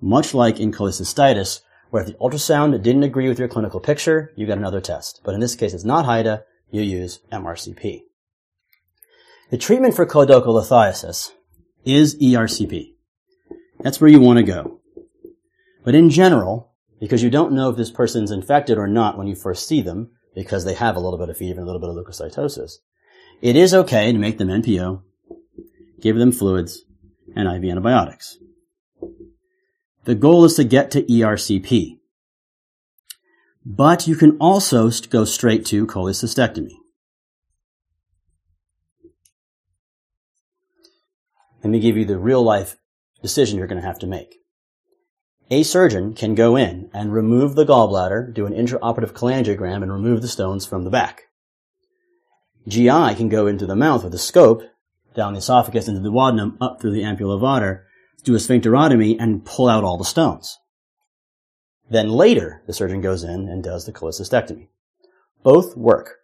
Much 0.00 0.34
like 0.34 0.60
in 0.60 0.70
cholecystitis, 0.70 1.62
where 1.90 2.02
if 2.02 2.08
the 2.08 2.14
ultrasound 2.14 2.80
didn't 2.82 3.02
agree 3.02 3.28
with 3.28 3.38
your 3.38 3.48
clinical 3.48 3.80
picture, 3.80 4.32
you 4.36 4.46
get 4.46 4.58
another 4.58 4.80
test. 4.80 5.20
But 5.24 5.34
in 5.34 5.40
this 5.40 5.56
case, 5.56 5.74
it's 5.74 5.84
not 5.84 6.04
HIDA, 6.04 6.44
you 6.70 6.82
use 6.82 7.20
MRCP. 7.32 8.02
The 9.50 9.58
treatment 9.58 9.94
for 9.94 10.06
choledocholithiasis 10.06 11.32
is 11.84 12.16
ERCP. 12.16 12.94
That's 13.80 14.00
where 14.00 14.10
you 14.10 14.20
want 14.20 14.38
to 14.38 14.44
go. 14.44 14.81
But 15.84 15.94
in 15.94 16.10
general, 16.10 16.72
because 17.00 17.22
you 17.22 17.30
don't 17.30 17.52
know 17.52 17.70
if 17.70 17.76
this 17.76 17.90
person's 17.90 18.30
infected 18.30 18.78
or 18.78 18.86
not 18.86 19.18
when 19.18 19.26
you 19.26 19.34
first 19.34 19.66
see 19.66 19.82
them, 19.82 20.10
because 20.34 20.64
they 20.64 20.74
have 20.74 20.96
a 20.96 21.00
little 21.00 21.18
bit 21.18 21.28
of 21.28 21.36
fever 21.36 21.60
and 21.60 21.68
a 21.68 21.72
little 21.72 21.80
bit 21.80 21.90
of 21.90 21.96
leukocytosis, 21.96 22.74
it 23.40 23.56
is 23.56 23.74
okay 23.74 24.12
to 24.12 24.18
make 24.18 24.38
them 24.38 24.48
NPO, 24.48 25.02
give 26.00 26.16
them 26.16 26.32
fluids, 26.32 26.84
and 27.34 27.48
IV 27.48 27.70
antibiotics. 27.70 28.38
The 30.04 30.14
goal 30.14 30.44
is 30.44 30.54
to 30.54 30.64
get 30.64 30.90
to 30.92 31.02
ERCP. 31.02 31.98
But 33.64 34.08
you 34.08 34.16
can 34.16 34.36
also 34.38 34.90
go 35.08 35.24
straight 35.24 35.64
to 35.66 35.86
cholecystectomy. 35.86 36.76
Let 41.62 41.70
me 41.70 41.78
give 41.78 41.96
you 41.96 42.04
the 42.04 42.18
real 42.18 42.42
life 42.42 42.76
decision 43.22 43.56
you're 43.56 43.68
going 43.68 43.80
to 43.80 43.86
have 43.86 44.00
to 44.00 44.06
make. 44.06 44.41
A 45.50 45.62
surgeon 45.62 46.14
can 46.14 46.34
go 46.34 46.56
in 46.56 46.88
and 46.94 47.12
remove 47.12 47.54
the 47.54 47.66
gallbladder, 47.66 48.32
do 48.32 48.46
an 48.46 48.54
intraoperative 48.54 49.12
cholangiogram, 49.12 49.82
and 49.82 49.92
remove 49.92 50.22
the 50.22 50.28
stones 50.28 50.64
from 50.64 50.84
the 50.84 50.90
back. 50.90 51.24
GI 52.66 53.14
can 53.16 53.28
go 53.28 53.46
into 53.46 53.66
the 53.66 53.76
mouth 53.76 54.04
with 54.04 54.14
a 54.14 54.18
scope, 54.18 54.62
down 55.14 55.34
the 55.34 55.38
esophagus 55.38 55.88
into 55.88 56.00
the 56.00 56.10
duodenum, 56.10 56.56
up 56.60 56.80
through 56.80 56.92
the 56.92 57.02
ampulla 57.02 57.34
of 57.34 57.40
Vater, 57.40 57.86
do 58.22 58.34
a 58.34 58.38
sphincterotomy 58.38 59.16
and 59.18 59.44
pull 59.44 59.68
out 59.68 59.84
all 59.84 59.98
the 59.98 60.04
stones. 60.04 60.58
Then 61.90 62.08
later, 62.08 62.62
the 62.66 62.72
surgeon 62.72 63.00
goes 63.00 63.24
in 63.24 63.48
and 63.48 63.62
does 63.62 63.84
the 63.84 63.92
cholecystectomy. 63.92 64.68
Both 65.42 65.76
work. 65.76 66.18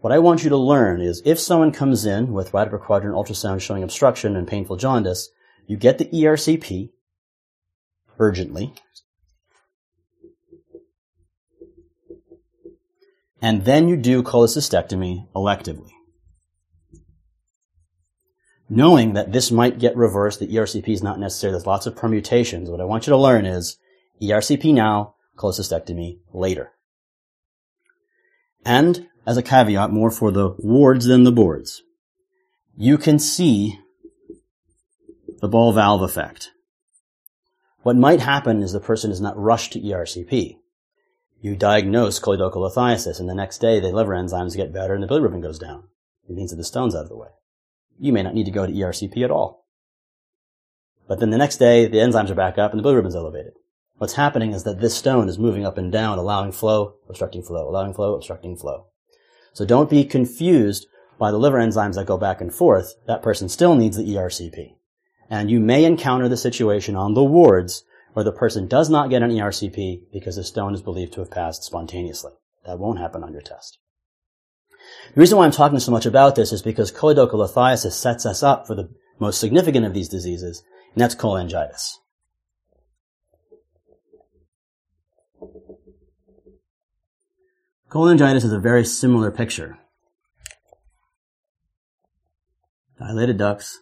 What 0.00 0.12
I 0.12 0.18
want 0.20 0.44
you 0.44 0.50
to 0.50 0.56
learn 0.56 1.00
is 1.00 1.20
if 1.24 1.40
someone 1.40 1.72
comes 1.72 2.06
in 2.06 2.32
with 2.32 2.54
right 2.54 2.68
upper 2.68 2.78
quadrant 2.78 3.16
ultrasound 3.16 3.60
showing 3.60 3.82
obstruction 3.82 4.36
and 4.36 4.46
painful 4.46 4.76
jaundice, 4.76 5.28
you 5.66 5.76
get 5.76 5.98
the 5.98 6.06
ERCP 6.06 6.90
urgently. 8.18 8.74
And 13.42 13.64
then 13.64 13.88
you 13.88 13.96
do 13.96 14.22
cholecystectomy 14.22 15.28
electively 15.34 15.90
knowing 18.68 19.14
that 19.14 19.32
this 19.32 19.50
might 19.50 19.78
get 19.78 19.96
reversed, 19.96 20.40
the 20.40 20.48
ERCP 20.48 20.88
is 20.88 21.02
not 21.02 21.18
necessary. 21.18 21.52
There's 21.52 21.66
lots 21.66 21.86
of 21.86 21.96
permutations. 21.96 22.70
What 22.70 22.80
I 22.80 22.84
want 22.84 23.06
you 23.06 23.12
to 23.12 23.16
learn 23.16 23.46
is 23.46 23.78
ERCP 24.22 24.74
now, 24.74 25.14
cholecystectomy 25.36 26.18
later. 26.32 26.72
And 28.64 29.08
as 29.26 29.36
a 29.36 29.42
caveat, 29.42 29.90
more 29.90 30.10
for 30.10 30.30
the 30.30 30.54
wards 30.58 31.06
than 31.06 31.24
the 31.24 31.32
boards, 31.32 31.82
you 32.76 32.98
can 32.98 33.18
see 33.18 33.78
the 35.40 35.48
ball 35.48 35.72
valve 35.72 36.02
effect. 36.02 36.50
What 37.86 37.94
might 37.94 38.18
happen 38.18 38.64
is 38.64 38.72
the 38.72 38.80
person 38.80 39.12
is 39.12 39.20
not 39.20 39.38
rushed 39.38 39.74
to 39.74 39.80
ERCP. 39.80 40.56
You 41.40 41.54
diagnose 41.54 42.18
choledocholithiasis, 42.18 43.20
and 43.20 43.28
the 43.28 43.34
next 43.34 43.58
day 43.58 43.78
the 43.78 43.92
liver 43.92 44.12
enzymes 44.12 44.56
get 44.56 44.72
better 44.72 44.92
and 44.92 45.04
the 45.04 45.06
bilirubin 45.06 45.40
goes 45.40 45.60
down. 45.60 45.84
It 46.28 46.34
means 46.34 46.50
that 46.50 46.56
the 46.56 46.64
stone's 46.64 46.96
out 46.96 47.04
of 47.04 47.08
the 47.10 47.16
way 47.16 47.28
you 47.96 48.12
may 48.12 48.24
not 48.24 48.34
need 48.34 48.46
to 48.46 48.50
go 48.50 48.66
to 48.66 48.72
ERCP 48.72 49.22
at 49.22 49.30
all. 49.30 49.68
But 51.06 51.20
then 51.20 51.30
the 51.30 51.38
next 51.38 51.58
day, 51.58 51.86
the 51.86 51.98
enzymes 51.98 52.28
are 52.28 52.34
back 52.34 52.58
up 52.58 52.72
and 52.72 52.82
the 52.82 52.88
bilirubin 52.88 53.06
is 53.06 53.14
elevated. 53.14 53.52
What's 53.98 54.14
happening 54.14 54.50
is 54.50 54.64
that 54.64 54.80
this 54.80 54.96
stone 54.96 55.28
is 55.28 55.38
moving 55.38 55.64
up 55.64 55.78
and 55.78 55.92
down, 55.92 56.18
allowing 56.18 56.50
flow, 56.50 56.96
obstructing 57.08 57.44
flow, 57.44 57.68
allowing 57.68 57.94
flow, 57.94 58.16
obstructing 58.16 58.56
flow. 58.56 58.88
So 59.52 59.64
don't 59.64 59.88
be 59.88 60.04
confused 60.04 60.88
by 61.20 61.30
the 61.30 61.38
liver 61.38 61.58
enzymes 61.58 61.94
that 61.94 62.06
go 62.06 62.18
back 62.18 62.40
and 62.40 62.52
forth. 62.52 62.94
That 63.06 63.22
person 63.22 63.48
still 63.48 63.76
needs 63.76 63.96
the 63.96 64.02
ERCP. 64.02 64.72
And 65.28 65.50
you 65.50 65.60
may 65.60 65.84
encounter 65.84 66.28
the 66.28 66.36
situation 66.36 66.96
on 66.96 67.14
the 67.14 67.24
wards 67.24 67.84
where 68.12 68.24
the 68.24 68.32
person 68.32 68.66
does 68.66 68.88
not 68.88 69.10
get 69.10 69.22
an 69.22 69.30
ERCP 69.30 70.02
because 70.12 70.36
the 70.36 70.44
stone 70.44 70.74
is 70.74 70.82
believed 70.82 71.12
to 71.14 71.20
have 71.20 71.30
passed 71.30 71.64
spontaneously. 71.64 72.32
That 72.64 72.78
won't 72.78 72.98
happen 72.98 73.22
on 73.22 73.32
your 73.32 73.42
test. 73.42 73.78
The 75.14 75.20
reason 75.20 75.38
why 75.38 75.44
I'm 75.44 75.50
talking 75.50 75.80
so 75.80 75.92
much 75.92 76.06
about 76.06 76.34
this 76.34 76.52
is 76.52 76.62
because 76.62 76.92
choledocholithiasis 76.92 77.92
sets 77.92 78.24
us 78.24 78.42
up 78.42 78.66
for 78.66 78.74
the 78.74 78.88
most 79.18 79.40
significant 79.40 79.84
of 79.84 79.94
these 79.94 80.08
diseases, 80.08 80.62
and 80.94 81.00
that's 81.00 81.14
cholangitis. 81.14 81.94
Cholangitis 87.90 88.44
is 88.44 88.52
a 88.52 88.58
very 88.58 88.84
similar 88.84 89.30
picture. 89.30 89.78
Dilated 92.98 93.38
ducts, 93.38 93.80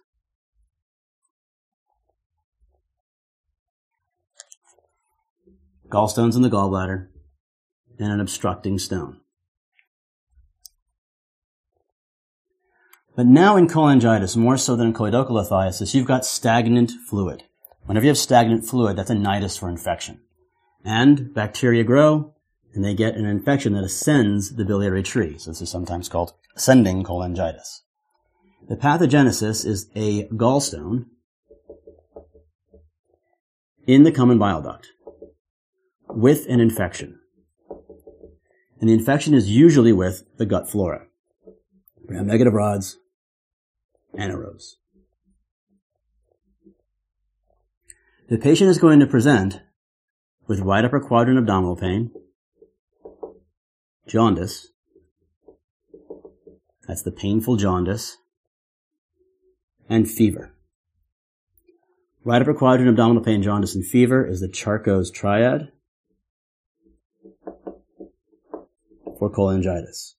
gallstones 5.94 6.34
in 6.34 6.42
the 6.42 6.50
gallbladder, 6.50 7.08
and 7.98 8.12
an 8.12 8.20
obstructing 8.20 8.78
stone. 8.78 9.20
But 13.16 13.26
now 13.26 13.56
in 13.56 13.68
cholangitis, 13.68 14.36
more 14.36 14.56
so 14.56 14.74
than 14.74 14.88
in 14.88 14.92
choledocholithiasis, 14.92 15.94
you've 15.94 16.06
got 16.06 16.24
stagnant 16.24 16.90
fluid. 17.08 17.44
Whenever 17.86 18.06
you 18.06 18.10
have 18.10 18.18
stagnant 18.18 18.66
fluid, 18.66 18.96
that's 18.96 19.10
a 19.10 19.14
nidus 19.14 19.56
for 19.56 19.68
infection. 19.68 20.20
And 20.84 21.32
bacteria 21.32 21.84
grow, 21.84 22.34
and 22.74 22.84
they 22.84 22.94
get 22.94 23.14
an 23.14 23.24
infection 23.24 23.74
that 23.74 23.84
ascends 23.84 24.56
the 24.56 24.64
biliary 24.64 25.04
tree. 25.04 25.38
So 25.38 25.52
this 25.52 25.62
is 25.62 25.70
sometimes 25.70 26.08
called 26.08 26.32
ascending 26.56 27.04
cholangitis. 27.04 27.82
The 28.68 28.76
pathogenesis 28.76 29.64
is 29.64 29.88
a 29.94 30.26
gallstone 30.28 31.06
in 33.86 34.02
the 34.02 34.12
common 34.12 34.38
bile 34.38 34.62
duct 34.62 34.88
with 36.16 36.46
an 36.48 36.60
infection. 36.60 37.18
And 38.80 38.88
the 38.88 38.94
infection 38.94 39.34
is 39.34 39.50
usually 39.50 39.92
with 39.92 40.24
the 40.36 40.46
gut 40.46 40.70
flora. 40.70 41.06
Gram 42.06 42.26
negative 42.26 42.52
rods, 42.52 42.98
anaerobes. 44.14 44.74
The 48.28 48.38
patient 48.38 48.70
is 48.70 48.78
going 48.78 49.00
to 49.00 49.06
present 49.06 49.60
with 50.46 50.60
right 50.60 50.84
upper 50.84 51.00
quadrant 51.00 51.38
abdominal 51.38 51.76
pain, 51.76 52.10
jaundice, 54.06 54.68
that's 56.86 57.02
the 57.02 57.12
painful 57.12 57.56
jaundice, 57.56 58.18
and 59.88 60.08
fever. 60.08 60.54
Right 62.24 62.40
upper 62.40 62.54
quadrant 62.54 62.90
abdominal 62.90 63.22
pain, 63.22 63.42
jaundice, 63.42 63.74
and 63.74 63.84
fever 63.84 64.26
is 64.26 64.40
the 64.40 64.48
Charcot's 64.48 65.10
triad 65.10 65.72
for 69.28 69.34
cholangitis. 69.34 70.14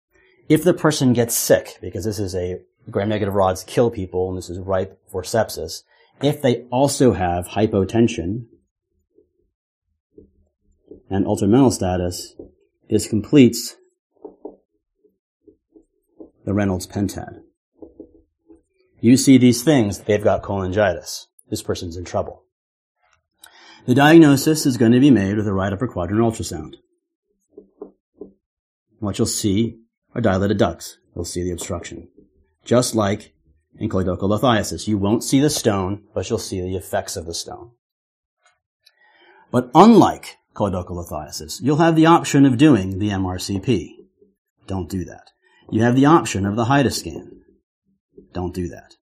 If 0.49 0.63
the 0.63 0.73
person 0.73 1.13
gets 1.13 1.35
sick, 1.35 1.77
because 1.81 2.05
this 2.05 2.19
is 2.19 2.35
a 2.35 2.59
gram-negative 2.89 3.33
rods 3.33 3.63
kill 3.63 3.89
people 3.89 4.29
and 4.29 4.37
this 4.37 4.49
is 4.49 4.59
ripe 4.59 4.99
for 5.11 5.23
sepsis, 5.23 5.83
if 6.21 6.41
they 6.41 6.63
also 6.71 7.13
have 7.13 7.49
hypotension 7.49 8.45
and 11.09 11.25
altered 11.25 11.49
mental 11.49 11.71
status, 11.71 12.35
this 12.89 13.07
completes 13.07 13.75
the 16.45 16.53
Reynolds 16.53 16.87
pentad. 16.87 17.41
You 19.01 19.17
see 19.17 19.37
these 19.37 19.63
things, 19.63 19.99
they've 19.99 20.23
got 20.23 20.43
cholangitis. 20.43 21.25
This 21.49 21.61
person's 21.61 21.97
in 21.97 22.05
trouble. 22.05 22.43
The 23.85 23.93
diagnosis 23.93 24.65
is 24.65 24.77
going 24.77 24.93
to 24.93 24.99
be 24.99 25.11
made 25.11 25.37
with 25.37 25.47
a 25.47 25.53
right 25.53 25.73
upper 25.73 25.87
quadrant 25.87 26.21
ultrasound. 26.21 26.75
What 28.99 29.17
you'll 29.17 29.27
see 29.27 29.77
are 30.13 30.21
dilated 30.21 30.57
ducts. 30.57 30.97
You'll 31.15 31.25
see 31.25 31.43
the 31.43 31.51
obstruction. 31.51 32.09
Just 32.63 32.95
like 32.95 33.35
in 33.77 33.89
choledocholithiasis. 33.89 34.87
You 34.87 34.97
won't 34.97 35.23
see 35.23 35.39
the 35.39 35.49
stone, 35.49 36.03
but 36.13 36.29
you'll 36.29 36.39
see 36.39 36.61
the 36.61 36.75
effects 36.75 37.15
of 37.15 37.25
the 37.25 37.33
stone. 37.33 37.71
But 39.51 39.69
unlike 39.75 40.37
choledocholithiasis, 40.55 41.61
you'll 41.61 41.77
have 41.77 41.95
the 41.95 42.05
option 42.05 42.45
of 42.45 42.57
doing 42.57 42.99
the 42.99 43.09
MRCP. 43.09 43.91
Don't 44.67 44.89
do 44.89 45.05
that. 45.05 45.31
You 45.69 45.81
have 45.81 45.95
the 45.95 46.05
option 46.05 46.45
of 46.45 46.55
the 46.55 46.65
HIDA 46.65 46.91
scan. 46.91 47.41
Don't 48.33 48.53
do 48.53 48.67
that. 48.69 48.95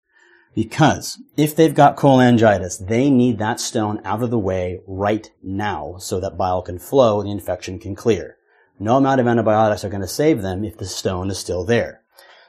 Because 0.56 1.20
if 1.36 1.56
they've 1.56 1.74
got 1.74 1.98
cholangitis, 1.98 2.88
they 2.88 3.10
need 3.10 3.40
that 3.40 3.60
stone 3.60 4.00
out 4.06 4.22
of 4.22 4.30
the 4.30 4.40
way 4.40 4.82
right 4.88 5.32
now 5.42 5.96
so 5.98 6.20
that 6.20 6.38
bile 6.38 6.62
can 6.62 6.78
flow 6.78 7.20
and 7.20 7.28
the 7.28 7.32
infection 7.32 7.80
can 7.80 7.96
clear. 7.96 8.38
No 8.80 8.98
amount 8.98 9.22
of 9.22 9.28
antibiotics 9.28 9.84
are 9.84 9.90
going 9.90 10.02
to 10.02 10.08
save 10.08 10.42
them 10.42 10.64
if 10.64 10.78
the 10.78 10.86
stone 10.86 11.30
is 11.30 11.38
still 11.38 11.64
there. 11.64 12.02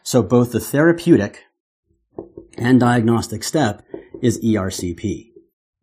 So 0.02 0.22
both 0.22 0.52
the 0.52 0.60
therapeutic 0.60 1.44
and 2.56 2.80
diagnostic 2.80 3.44
step 3.44 3.82
is 4.22 4.42
ERCP. 4.42 5.30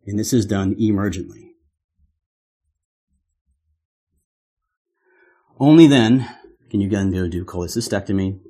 And 0.06 0.18
this 0.18 0.32
is 0.32 0.46
done 0.46 0.74
emergently. 0.74 1.50
Only 5.60 5.86
then 5.86 6.28
can 6.70 6.80
you 6.80 6.88
then 6.88 7.12
go 7.12 7.28
do 7.28 7.44
cholecystectomy. 7.44 8.40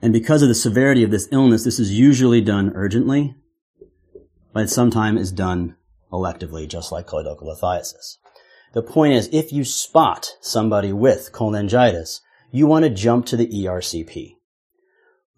And 0.00 0.12
because 0.12 0.42
of 0.42 0.48
the 0.48 0.54
severity 0.54 1.02
of 1.02 1.10
this 1.10 1.28
illness, 1.30 1.64
this 1.64 1.78
is 1.78 1.92
usually 1.92 2.40
done 2.40 2.72
urgently, 2.74 3.36
but 4.52 4.70
sometimes 4.70 5.20
is 5.20 5.32
done 5.32 5.76
electively, 6.10 6.66
just 6.66 6.90
like 6.90 7.06
choledocholithiasis. 7.06 8.16
The 8.72 8.82
point 8.82 9.12
is, 9.14 9.28
if 9.32 9.52
you 9.52 9.64
spot 9.64 10.36
somebody 10.40 10.92
with 10.92 11.30
cholangitis, 11.32 12.20
you 12.50 12.66
want 12.66 12.84
to 12.84 12.90
jump 12.90 13.26
to 13.26 13.36
the 13.36 13.46
ERCP. 13.46 14.36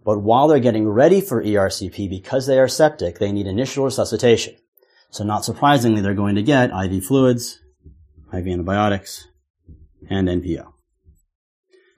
But 0.05 0.21
while 0.21 0.49
they're 0.49 0.61
getting 0.61 0.89
ready 0.89 1.21
for 1.21 1.43
ERCP, 1.43 2.09
because 2.09 2.47
they 2.47 2.59
are 2.59 2.69
septic, 2.69 3.19
they 3.19 3.33
need 3.33 3.47
initial 3.47 3.85
resuscitation. 3.85 4.55
So 5.11 5.25
not 5.25 5.45
surprisingly, 5.45 6.01
they're 6.01 6.15
going 6.15 6.35
to 6.35 6.43
get 6.43 6.71
IV 6.71 7.05
fluids, 7.05 7.61
IV 8.33 8.47
antibiotics, 8.47 9.27
and 10.09 10.29
NPO. 10.29 10.73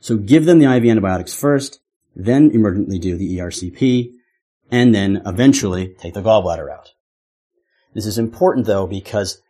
So 0.00 0.16
give 0.16 0.44
them 0.44 0.58
the 0.58 0.72
IV 0.72 0.84
antibiotics 0.84 1.34
first, 1.34 1.80
then 2.14 2.50
emergently 2.50 3.00
do 3.00 3.16
the 3.16 3.38
ERCP, 3.38 4.12
and 4.70 4.94
then 4.94 5.22
eventually 5.26 5.94
take 5.98 6.14
the 6.14 6.22
gallbladder 6.22 6.70
out. 6.70 6.92
This 7.94 8.06
is 8.06 8.18
important 8.18 8.66
though 8.66 8.86
because 8.86 9.42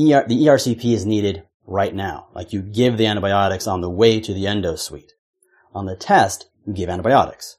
ER, 0.00 0.24
the 0.26 0.46
ERCP 0.46 0.92
is 0.94 1.04
needed 1.04 1.42
right 1.66 1.94
now. 1.94 2.28
Like 2.34 2.52
you 2.52 2.62
give 2.62 2.96
the 2.96 3.06
antibiotics 3.06 3.66
on 3.66 3.80
the 3.80 3.90
way 3.90 4.20
to 4.20 4.32
the 4.32 4.46
endo 4.46 4.76
suite. 4.76 5.12
On 5.74 5.86
the 5.86 5.96
test, 5.96 6.48
you 6.66 6.72
give 6.72 6.88
antibiotics. 6.88 7.58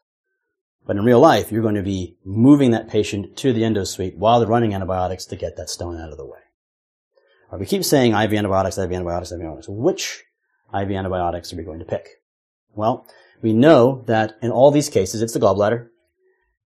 But 0.86 0.98
in 0.98 1.04
real 1.04 1.20
life, 1.20 1.52
you're 1.52 1.62
going 1.62 1.76
to 1.76 1.84
be 1.84 2.18
moving 2.26 2.72
that 2.72 2.90
patient 2.90 3.38
to 3.38 3.54
the 3.54 3.64
endo 3.64 3.84
suite 3.84 4.18
while 4.18 4.40
they're 4.40 4.50
running 4.50 4.74
antibiotics 4.74 5.26
to 5.26 5.36
get 5.36 5.56
that 5.58 5.70
stone 5.70 6.00
out 6.00 6.12
of 6.12 6.18
the 6.18 6.26
way. 6.26 6.40
Right, 7.52 7.60
we 7.60 7.66
keep 7.66 7.84
saying 7.84 8.14
IV 8.14 8.34
antibiotics, 8.34 8.78
IV 8.78 8.92
antibiotics, 8.92 9.32
IV 9.32 9.40
antibiotics. 9.40 9.70
Which 9.70 10.24
IV 10.74 10.92
antibiotics 10.92 11.54
are 11.54 11.58
we 11.58 11.64
going 11.64 11.80
to 11.80 11.86
pick? 11.86 12.08
Well, 12.74 13.06
we 13.42 13.54
know 13.54 14.04
that 14.08 14.38
in 14.42 14.52
all 14.52 14.72
these 14.72 14.90
cases, 14.90 15.22
it's 15.22 15.34
the 15.34 15.40
gallbladder, 15.40 15.90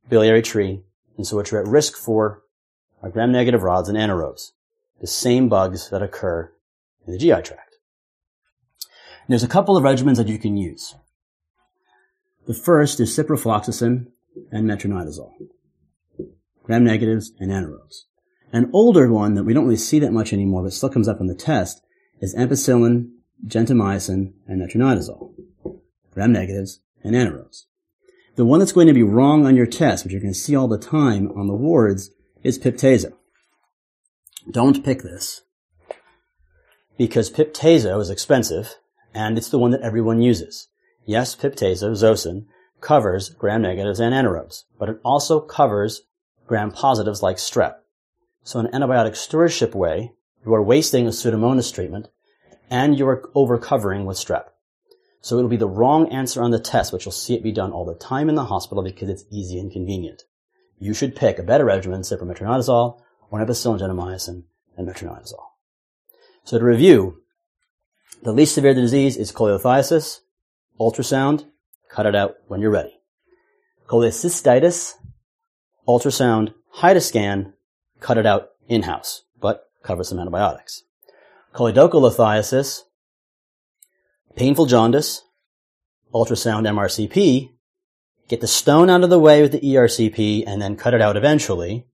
biliary 0.09 0.41
tree, 0.41 0.83
and 1.17 1.25
so 1.25 1.37
which 1.37 1.51
are 1.51 1.59
at 1.59 1.67
risk 1.67 1.95
for 1.95 2.43
are 3.01 3.09
gram-negative 3.09 3.63
rods 3.63 3.89
and 3.89 3.97
anaerobes, 3.97 4.51
the 5.03 5.07
same 5.07 5.49
bugs 5.49 5.89
that 5.89 6.01
occur 6.01 6.49
in 7.05 7.11
the 7.11 7.19
GI 7.19 7.41
tract. 7.41 7.75
And 8.79 9.27
there's 9.27 9.43
a 9.43 9.49
couple 9.49 9.75
of 9.75 9.83
regimens 9.83 10.15
that 10.15 10.29
you 10.29 10.39
can 10.39 10.55
use. 10.55 10.95
The 12.47 12.53
first 12.53 13.01
is 13.01 13.13
ciprofloxacin 13.13 14.05
and 14.49 14.65
metronidazole, 14.65 15.33
gram-negatives 16.63 17.33
and 17.37 17.51
anaerobes. 17.51 18.03
An 18.53 18.69
older 18.71 19.11
one 19.11 19.33
that 19.33 19.43
we 19.43 19.53
don't 19.53 19.65
really 19.65 19.75
see 19.75 19.99
that 19.99 20.13
much 20.13 20.31
anymore, 20.31 20.63
but 20.63 20.71
still 20.71 20.87
comes 20.89 21.09
up 21.09 21.19
in 21.19 21.27
the 21.27 21.35
test, 21.35 21.81
is 22.21 22.33
ampicillin 22.33 23.09
gentamicin, 23.45 24.31
and 24.47 24.61
metronidazole, 24.61 25.33
gram-negatives, 26.13 26.79
and 27.03 27.13
anaerobes. 27.13 27.63
The 28.37 28.45
one 28.45 28.59
that's 28.59 28.71
going 28.71 28.87
to 28.87 28.93
be 28.93 29.03
wrong 29.03 29.45
on 29.45 29.57
your 29.57 29.65
test, 29.65 30.05
which 30.05 30.13
you're 30.13 30.21
going 30.21 30.33
to 30.33 30.39
see 30.39 30.55
all 30.55 30.69
the 30.69 30.77
time 30.77 31.29
on 31.35 31.47
the 31.47 31.53
wards, 31.53 32.11
is 32.41 32.57
piptazo. 32.57 33.11
Don't 34.49 34.83
pick 34.83 35.03
this. 35.03 35.41
Because 36.97 37.31
piptazo 37.31 37.99
is 38.01 38.09
expensive, 38.09 38.75
and 39.13 39.37
it's 39.37 39.49
the 39.49 39.59
one 39.59 39.71
that 39.71 39.81
everyone 39.81 40.21
uses. 40.21 40.67
Yes, 41.05 41.35
piptazo, 41.35 41.91
Zosyn, 41.91 42.45
covers 42.81 43.29
gram-negatives 43.29 43.99
and 43.99 44.13
anaerobes, 44.13 44.63
but 44.77 44.89
it 44.89 44.99
also 45.03 45.39
covers 45.39 46.01
gram-positives 46.47 47.23
like 47.23 47.37
strep. 47.37 47.75
So 48.43 48.59
in 48.59 48.67
an 48.67 48.73
antibiotic 48.73 49.15
stewardship 49.15 49.73
way, 49.73 50.11
you 50.45 50.53
are 50.53 50.61
wasting 50.61 51.07
a 51.07 51.11
Pseudomonas 51.11 51.73
treatment 51.73 52.09
and 52.69 52.97
you're 52.97 53.29
overcovering 53.35 54.05
with 54.05 54.17
strep. 54.17 54.45
So 55.21 55.37
it'll 55.37 55.49
be 55.49 55.55
the 55.55 55.67
wrong 55.69 56.09
answer 56.09 56.43
on 56.43 56.51
the 56.51 56.59
test, 56.59 56.91
but 56.91 57.05
you'll 57.05 57.13
see 57.13 57.33
it 57.33 57.43
be 57.43 57.53
done 57.53 57.71
all 57.71 57.85
the 57.85 57.95
time 57.95 58.27
in 58.27 58.35
the 58.35 58.45
hospital 58.45 58.83
because 58.83 59.07
it's 59.07 59.23
easy 59.31 59.57
and 59.57 59.71
convenient. 59.71 60.23
You 60.79 60.93
should 60.93 61.15
pick 61.15 61.39
a 61.39 61.43
better 61.43 61.63
regimen, 61.63 62.03
ciprometronidazole, 63.33 63.39
or 63.39 63.45
ampicillin 63.45 63.79
gentamicin, 63.79 64.43
and 64.77 64.87
metronidazole. 64.87 65.47
So 66.43 66.59
to 66.59 66.65
review, 66.65 67.21
the 68.23 68.33
least 68.33 68.55
severe 68.55 68.71
of 68.71 68.77
the 68.77 68.81
disease 68.81 69.17
is 69.17 69.31
cholelithiasis, 69.31 70.19
ultrasound, 70.79 71.45
cut 71.89 72.05
it 72.05 72.15
out 72.15 72.35
when 72.47 72.61
you're 72.61 72.71
ready. 72.71 72.99
Cholecystitis, 73.87 74.93
ultrasound, 75.87 76.53
HIDA 76.75 77.01
scan, 77.01 77.53
cut 77.99 78.17
it 78.17 78.25
out 78.25 78.49
in-house, 78.67 79.23
but 79.39 79.65
cover 79.83 80.03
some 80.03 80.19
antibiotics 80.19 80.83
choledocholithiasis, 81.53 82.81
painful 84.35 84.65
jaundice, 84.65 85.23
ultrasound 86.13 86.67
MRCP, 86.67 87.51
get 88.27 88.41
the 88.41 88.47
stone 88.47 88.89
out 88.89 89.03
of 89.03 89.09
the 89.09 89.19
way 89.19 89.41
with 89.41 89.51
the 89.51 89.61
ERCP, 89.61 90.43
and 90.47 90.61
then 90.61 90.75
cut 90.75 90.93
it 90.93 91.01
out 91.01 91.15
eventually. 91.15 91.87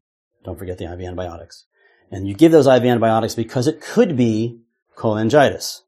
Don't 0.44 0.58
forget 0.58 0.78
the 0.78 0.92
IV 0.92 1.02
antibiotics. 1.02 1.66
And 2.12 2.28
you 2.28 2.34
give 2.34 2.52
those 2.52 2.68
IV 2.68 2.84
antibiotics 2.84 3.36
because 3.36 3.68
it 3.68 3.82
could 3.82 4.18
be 4.18 4.60
cholangitis, 4.96 5.82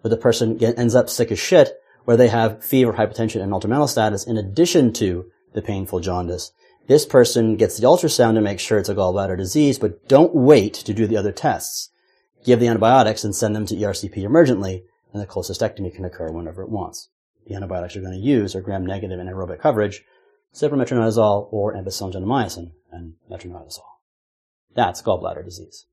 where 0.00 0.10
the 0.10 0.16
person 0.16 0.56
get, 0.56 0.78
ends 0.78 0.94
up 0.94 1.08
sick 1.08 1.30
as 1.30 1.38
shit, 1.38 1.80
where 2.04 2.16
they 2.16 2.28
have 2.28 2.64
fever, 2.64 2.94
hypertension, 2.94 3.40
and 3.40 3.52
altered 3.52 3.68
mental 3.68 3.88
status 3.88 4.26
in 4.26 4.36
addition 4.36 4.92
to 4.94 5.30
the 5.52 5.62
painful 5.62 6.00
jaundice. 6.00 6.52
This 6.86 7.06
person 7.06 7.56
gets 7.56 7.78
the 7.78 7.86
ultrasound 7.86 8.34
to 8.34 8.40
make 8.42 8.60
sure 8.60 8.78
it's 8.78 8.88
a 8.88 8.94
gallbladder 8.94 9.36
disease, 9.36 9.78
but 9.78 10.06
don't 10.08 10.34
wait 10.34 10.74
to 10.74 10.92
do 10.92 11.06
the 11.06 11.16
other 11.16 11.32
tests 11.32 11.90
give 12.44 12.60
the 12.60 12.68
antibiotics 12.68 13.24
and 13.24 13.34
send 13.34 13.56
them 13.56 13.66
to 13.66 13.74
ERCP 13.74 14.18
emergently, 14.18 14.84
and 15.12 15.20
the 15.20 15.26
cholecystectomy 15.26 15.92
can 15.92 16.04
occur 16.04 16.30
whenever 16.30 16.62
it 16.62 16.68
wants. 16.68 17.08
The 17.46 17.54
antibiotics 17.54 17.94
you're 17.94 18.04
going 18.04 18.18
to 18.18 18.24
use 18.26 18.54
are 18.54 18.60
gram-negative 18.60 19.18
anaerobic 19.18 19.60
coverage, 19.60 20.04
ciprometronidazole 20.54 21.48
or 21.50 21.74
ampicillin 21.74 22.12
gentamicin 22.12 22.72
and 22.94 23.14
metronidazole. 23.30 23.82
That's 24.74 25.02
gallbladder 25.02 25.44
disease. 25.44 25.86